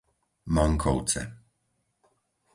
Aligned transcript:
Mankovce 0.55 1.21